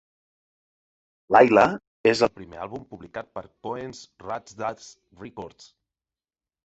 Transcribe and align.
"Lyla" 1.35 1.65
és 2.11 2.23
el 2.27 2.31
primer 2.39 2.59
àlbum 2.65 2.87
publicat 2.95 3.29
per 3.37 3.45
Cohen's 3.67 4.01
Razdaz 4.25 4.89
Recordz. 5.25 5.69